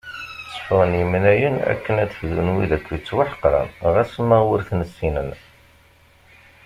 Tteffɣen 0.45 0.99
imnayen 1.01 1.55
akken 1.71 1.95
ad 2.03 2.07
d-fdun 2.09 2.53
wid 2.55 2.71
akk 2.77 2.85
yettwaḥeqren 2.91 3.69
ɣas 3.93 4.13
ma 4.27 4.37
ur 4.53 4.59
ten-ssinen. 4.67 5.29